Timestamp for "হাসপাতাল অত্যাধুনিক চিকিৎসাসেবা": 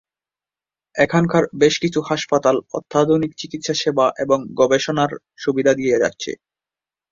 2.09-4.05